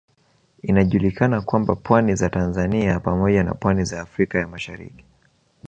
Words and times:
Inajulikana 0.63 1.41
kwamba 1.41 1.75
pwani 1.75 2.15
za 2.15 2.29
Tanzania 2.29 2.99
pamoja 2.99 3.43
na 3.43 3.53
pwani 3.53 3.85
za 3.85 4.01
Afrika 4.01 4.39
ya 4.39 4.47
Mashariki 4.47 5.05